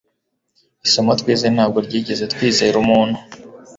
isomo 0.85 1.11
twize 1.19 1.47
ntabwo 1.55 1.77
ryigeze 1.85 2.23
twizera 2.33 2.75
umuntu 2.83 3.17